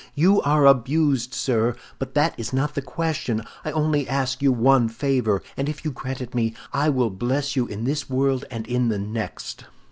[0.15, 3.43] You are abused, sir; but that is not the question.
[3.63, 7.55] I only ask you one favor; and if you grant it me, I will bless
[7.55, 9.65] you in this world and in the next."